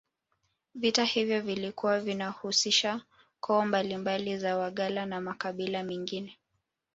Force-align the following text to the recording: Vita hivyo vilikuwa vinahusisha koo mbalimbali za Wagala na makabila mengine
Vita 0.75 1.03
hivyo 1.03 1.41
vilikuwa 1.41 1.99
vinahusisha 1.99 3.01
koo 3.39 3.65
mbalimbali 3.65 4.37
za 4.37 4.57
Wagala 4.57 5.05
na 5.05 5.21
makabila 5.21 5.83
mengine 5.83 6.37